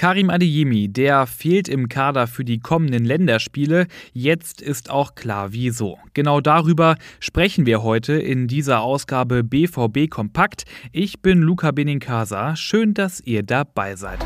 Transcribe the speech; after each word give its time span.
Karim 0.00 0.30
Adeyemi, 0.30 0.88
der 0.88 1.26
fehlt 1.26 1.68
im 1.68 1.90
Kader 1.90 2.26
für 2.26 2.42
die 2.42 2.58
kommenden 2.58 3.04
Länderspiele. 3.04 3.86
Jetzt 4.14 4.62
ist 4.62 4.88
auch 4.88 5.14
klar, 5.14 5.52
wieso. 5.52 5.98
Genau 6.14 6.40
darüber 6.40 6.96
sprechen 7.18 7.66
wir 7.66 7.82
heute 7.82 8.14
in 8.14 8.48
dieser 8.48 8.80
Ausgabe 8.80 9.44
BVB 9.44 10.08
Kompakt. 10.08 10.64
Ich 10.90 11.20
bin 11.20 11.42
Luca 11.42 11.70
Benincasa. 11.72 12.56
Schön, 12.56 12.94
dass 12.94 13.20
ihr 13.20 13.42
dabei 13.42 13.94
seid. 13.94 14.20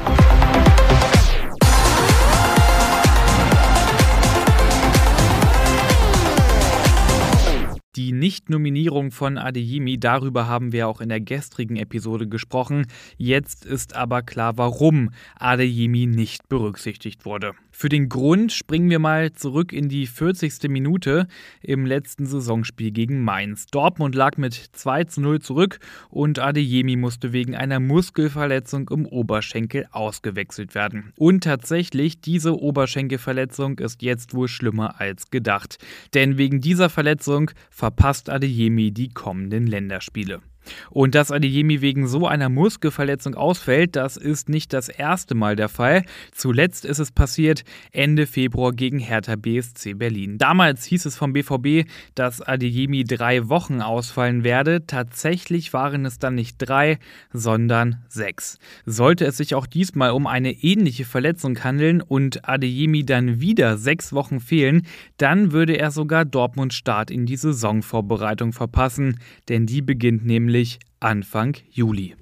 Die 8.05 8.12
Nicht-Nominierung 8.12 9.12
von 9.12 9.39
Adeyemi, 9.39 9.98
darüber 9.98 10.46
haben 10.46 10.73
wir 10.73 10.89
auch 10.89 11.00
in 11.00 11.09
der 11.09 11.23
gestrigen 11.23 11.77
Episode 11.77 12.29
gesprochen. 12.29 12.86
Jetzt 13.16 13.64
ist 13.64 13.96
aber 13.96 14.21
klar, 14.21 14.59
warum 14.59 15.09
Adeyemi 15.36 16.04
nicht 16.04 16.50
berücksichtigt 16.50 17.25
wurde. 17.25 17.54
Für 17.77 17.89
den 17.89 18.09
Grund 18.09 18.53
springen 18.53 18.89
wir 18.89 19.01
mal 19.01 19.33
zurück 19.33 19.73
in 19.73 19.89
die 19.89 20.07
40. 20.07 20.69
Minute 20.69 21.27
im 21.61 21.87
letzten 21.87 22.25
Saisonspiel 22.25 22.93
gegen 22.93 23.25
Mainz. 23.25 23.67
Dortmund 23.67 24.14
lag 24.14 24.37
mit 24.37 24.55
2 24.55 25.05
zu 25.05 25.21
0 25.21 25.41
zurück 25.41 25.81
und 26.09 26.39
Adeyemi 26.39 26.95
musste 26.95 27.33
wegen 27.33 27.57
einer 27.57 27.81
Muskelverletzung 27.81 28.89
im 28.91 29.07
Oberschenkel 29.07 29.89
ausgewechselt 29.91 30.77
werden. 30.77 31.13
Und 31.19 31.43
tatsächlich, 31.43 32.20
diese 32.20 32.56
Oberschenkelverletzung 32.56 33.81
ist 33.81 34.03
jetzt 34.03 34.34
wohl 34.34 34.47
schlimmer 34.47 35.00
als 35.00 35.33
gedacht. 35.33 35.78
Denn 36.14 36.39
wegen 36.39 36.61
dieser 36.61 36.89
Verletzung 36.89 37.50
verpasst 37.70 38.31
Adeyemi 38.31 38.92
die 38.92 39.09
kommenden 39.09 39.67
Länderspiele. 39.67 40.42
Und 40.91 41.14
dass 41.14 41.31
Adeyemi 41.31 41.81
wegen 41.81 42.06
so 42.06 42.27
einer 42.27 42.48
Muskelverletzung 42.48 43.34
ausfällt, 43.34 43.97
das 43.97 44.17
ist 44.17 44.48
nicht 44.48 44.72
das 44.72 44.89
erste 44.89 45.34
Mal 45.34 45.56
der 45.56 45.69
Fall. 45.69 46.05
Zuletzt 46.33 46.84
ist 46.84 46.98
es 46.98 47.12
passiert 47.12 47.64
Ende 47.92 48.27
Februar 48.27 48.72
gegen 48.72 48.98
Hertha 48.98 49.36
BSC 49.36 49.94
Berlin. 49.94 50.38
Damals 50.38 50.84
hieß 50.84 51.06
es 51.06 51.16
vom 51.16 51.33
BVB, 51.33 51.88
dass 52.14 52.41
Adeyemi 52.41 53.05
drei 53.05 53.48
Wochen 53.48 53.80
ausfallen 53.80 54.44
werde. 54.44 54.86
Tatsächlich 54.86 55.72
waren 55.72 56.05
es 56.06 56.19
dann 56.19 56.34
nicht 56.34 56.56
drei, 56.58 56.98
sondern 57.33 58.03
sechs. 58.08 58.58
Sollte 58.86 59.25
es 59.27 59.36
sich 59.36 59.55
auch 59.55 59.66
diesmal 59.66 60.10
um 60.10 60.27
eine 60.27 60.53
ähnliche 60.53 61.05
Verletzung 61.05 61.62
handeln 61.62 62.00
und 62.00 62.48
Adeyemi 62.48 63.05
dann 63.05 63.41
wieder 63.41 63.77
sechs 63.77 64.12
Wochen 64.12 64.41
fehlen, 64.41 64.86
dann 65.19 65.53
würde 65.53 65.77
er 65.77 65.91
sogar 65.91 66.25
Dortmunds 66.25 66.75
Start 66.75 67.10
in 67.10 67.27
die 67.27 67.36
Saisonvorbereitung 67.36 68.53
verpassen, 68.53 69.20
denn 69.48 69.66
die 69.66 69.83
beginnt 69.83 70.25
nämlich 70.25 70.53
nämlich 70.55 70.78
Anfang 71.00 71.56
Juli. 71.72 72.14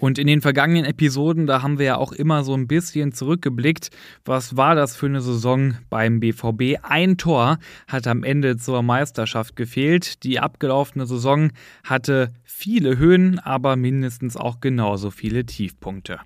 Und 0.00 0.18
in 0.18 0.26
den 0.26 0.40
vergangenen 0.40 0.84
Episoden, 0.84 1.46
da 1.46 1.62
haben 1.62 1.78
wir 1.78 1.86
ja 1.86 1.96
auch 1.96 2.12
immer 2.12 2.44
so 2.44 2.54
ein 2.54 2.68
bisschen 2.68 3.12
zurückgeblickt. 3.12 3.90
Was 4.24 4.56
war 4.56 4.74
das 4.74 4.96
für 4.96 5.06
eine 5.06 5.20
Saison 5.20 5.74
beim 5.90 6.20
BVB? 6.20 6.78
Ein 6.82 7.16
Tor 7.16 7.58
hat 7.88 8.06
am 8.06 8.22
Ende 8.22 8.56
zur 8.56 8.82
Meisterschaft 8.82 9.56
gefehlt. 9.56 10.22
Die 10.22 10.38
abgelaufene 10.38 11.06
Saison 11.06 11.50
hatte 11.82 12.32
viele 12.44 12.98
Höhen, 12.98 13.38
aber 13.38 13.76
mindestens 13.76 14.36
auch 14.36 14.60
genauso 14.60 15.10
viele 15.10 15.44
Tiefpunkte. 15.46 16.18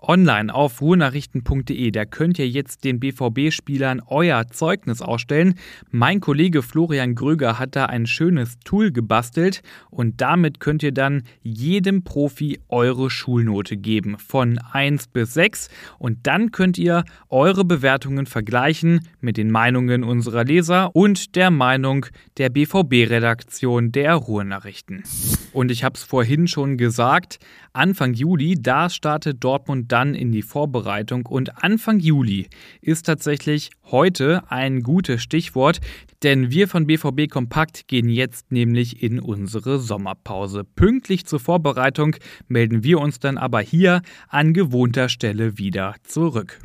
Online 0.00 0.54
auf 0.54 0.80
ruhrnachrichten.de, 0.80 1.90
da 1.90 2.04
könnt 2.04 2.38
ihr 2.38 2.48
jetzt 2.48 2.84
den 2.84 3.00
BVB-Spielern 3.00 4.02
euer 4.06 4.46
Zeugnis 4.48 5.00
ausstellen. 5.00 5.54
Mein 5.90 6.20
Kollege 6.20 6.62
Florian 6.62 7.14
Gröger 7.14 7.58
hat 7.58 7.76
da 7.76 7.86
ein 7.86 8.06
schönes 8.06 8.58
Tool 8.64 8.92
gebastelt 8.92 9.62
und 9.90 10.20
damit 10.20 10.60
könnt 10.60 10.82
ihr 10.82 10.92
dann 10.92 11.22
jedem 11.42 12.04
Profi 12.04 12.60
eure 12.68 13.10
Schulnote 13.14 13.76
geben 13.76 14.18
von 14.18 14.58
1 14.58 15.06
bis 15.08 15.34
6 15.34 15.68
und 15.98 16.18
dann 16.26 16.50
könnt 16.50 16.76
ihr 16.76 17.04
eure 17.28 17.64
Bewertungen 17.64 18.26
vergleichen 18.26 19.08
mit 19.20 19.36
den 19.36 19.50
Meinungen 19.50 20.04
unserer 20.04 20.44
Leser 20.44 20.94
und 20.94 21.36
der 21.36 21.50
Meinung 21.50 22.06
der 22.36 22.50
BVB-Redaktion 22.50 23.92
der 23.92 24.14
Ruhrnachrichten. 24.14 25.04
Und 25.52 25.70
ich 25.70 25.84
habe 25.84 25.94
es 25.94 26.02
vorhin 26.02 26.48
schon 26.48 26.76
gesagt, 26.76 27.38
Anfang 27.72 28.14
Juli, 28.14 28.56
da 28.60 28.90
startet 28.90 29.42
Dortmund 29.42 29.92
dann 29.92 30.14
in 30.14 30.32
die 30.32 30.42
Vorbereitung 30.42 31.26
und 31.26 31.62
Anfang 31.62 32.00
Juli 32.00 32.48
ist 32.80 33.06
tatsächlich 33.06 33.70
heute 33.84 34.42
ein 34.50 34.82
gutes 34.82 35.22
Stichwort, 35.22 35.80
denn 36.24 36.50
wir 36.50 36.68
von 36.68 36.86
BVB 36.86 37.28
Kompakt 37.30 37.86
gehen 37.86 38.08
jetzt 38.08 38.50
nämlich 38.50 39.02
in 39.02 39.20
unsere 39.20 39.78
Sommerpause. 39.78 40.64
Pünktlich 40.64 41.26
zur 41.26 41.38
Vorbereitung 41.38 42.16
melden 42.48 42.82
wir 42.82 42.98
uns 42.98 43.03
dann 43.12 43.38
aber 43.38 43.60
hier 43.60 44.02
an 44.28 44.52
gewohnter 44.52 45.08
Stelle 45.08 45.58
wieder 45.58 45.94
zurück. 46.02 46.60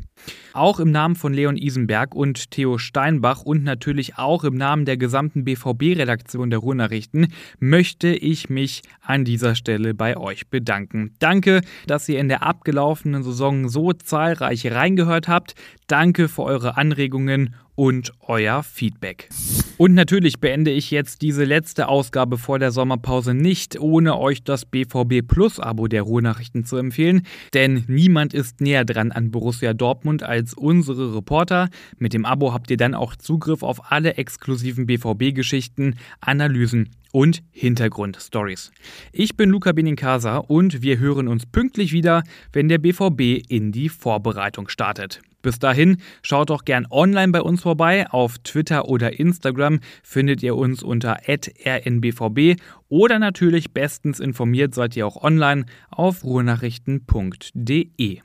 Auch 0.52 0.80
im 0.80 0.90
Namen 0.90 1.14
von 1.14 1.32
Leon 1.32 1.56
Isenberg 1.56 2.14
und 2.14 2.50
Theo 2.50 2.76
Steinbach 2.78 3.42
und 3.42 3.62
natürlich 3.62 4.18
auch 4.18 4.44
im 4.44 4.56
Namen 4.56 4.84
der 4.84 4.96
gesamten 4.96 5.44
BVB-Redaktion 5.44 6.50
der 6.50 6.58
Ruhrnachrichten 6.58 7.28
möchte 7.58 8.08
ich 8.08 8.50
mich 8.50 8.82
an 9.00 9.24
dieser 9.24 9.54
Stelle 9.54 9.94
bei 9.94 10.16
euch 10.16 10.48
bedanken. 10.48 11.14
Danke, 11.20 11.60
dass 11.86 12.08
ihr 12.08 12.18
in 12.18 12.28
der 12.28 12.42
abgelaufenen 12.42 13.22
Saison 13.22 13.68
so 13.68 13.92
zahlreich 13.92 14.70
reingehört 14.70 15.28
habt. 15.28 15.54
Danke 15.86 16.28
für 16.28 16.42
eure 16.42 16.76
Anregungen 16.76 17.54
und 17.80 18.12
euer 18.20 18.62
Feedback. 18.62 19.30
Und 19.78 19.94
natürlich 19.94 20.38
beende 20.38 20.70
ich 20.70 20.90
jetzt 20.90 21.22
diese 21.22 21.44
letzte 21.44 21.88
Ausgabe 21.88 22.36
vor 22.36 22.58
der 22.58 22.72
Sommerpause 22.72 23.32
nicht, 23.32 23.80
ohne 23.80 24.18
euch 24.18 24.44
das 24.44 24.66
BVB 24.66 25.26
Plus 25.26 25.58
Abo 25.58 25.88
der 25.88 26.02
Ruhrnachrichten 26.02 26.66
zu 26.66 26.76
empfehlen, 26.76 27.22
denn 27.54 27.84
niemand 27.88 28.34
ist 28.34 28.60
näher 28.60 28.84
dran 28.84 29.12
an 29.12 29.30
Borussia 29.30 29.72
Dortmund 29.72 30.22
als 30.22 30.52
unsere 30.52 31.16
Reporter. 31.16 31.70
Mit 31.96 32.12
dem 32.12 32.26
Abo 32.26 32.52
habt 32.52 32.70
ihr 32.70 32.76
dann 32.76 32.94
auch 32.94 33.16
Zugriff 33.16 33.62
auf 33.62 33.90
alle 33.90 34.18
exklusiven 34.18 34.84
BVB-Geschichten, 34.84 35.94
Analysen 36.20 36.90
und 37.12 37.42
Hintergrundstories. 37.50 38.72
Ich 39.10 39.38
bin 39.38 39.48
Luca 39.48 39.72
Benincasa 39.72 40.36
und 40.36 40.82
wir 40.82 40.98
hören 40.98 41.28
uns 41.28 41.46
pünktlich 41.46 41.92
wieder, 41.92 42.24
wenn 42.52 42.68
der 42.68 42.76
BVB 42.76 43.42
in 43.48 43.72
die 43.72 43.88
Vorbereitung 43.88 44.68
startet. 44.68 45.22
Bis 45.42 45.58
dahin, 45.58 45.96
schaut 46.22 46.50
doch 46.50 46.64
gern 46.64 46.86
online 46.90 47.32
bei 47.32 47.40
uns 47.40 47.62
vorbei. 47.62 48.06
Auf 48.10 48.38
Twitter 48.38 48.88
oder 48.88 49.18
Instagram 49.18 49.80
findet 50.02 50.42
ihr 50.42 50.56
uns 50.56 50.82
unter 50.82 51.18
rnbvb 51.26 52.56
oder 52.88 53.18
natürlich 53.18 53.72
bestens 53.72 54.20
informiert 54.20 54.74
seid 54.74 54.96
ihr 54.96 55.06
auch 55.06 55.22
online 55.22 55.64
auf 55.90 56.24
ruhrnachrichten.de. 56.24 58.20